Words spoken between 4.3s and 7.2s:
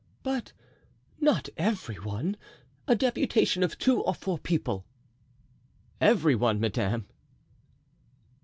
people." "Every one, madame."